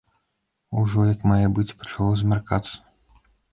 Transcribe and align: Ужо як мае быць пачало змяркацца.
Ужо 0.83 0.99
як 1.09 1.21
мае 1.33 1.47
быць 1.59 1.75
пачало 1.83 2.17
змяркацца. 2.25 2.75